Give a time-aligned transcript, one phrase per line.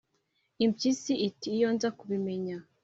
[0.65, 2.57] Impyisi iti: "Iyo nza kubimenya!"